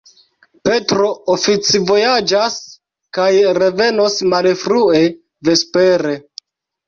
[0.67, 2.55] Petro oficvojaĝas
[3.17, 3.27] kaj
[3.59, 5.03] revenos malfrue
[5.51, 6.17] vespere.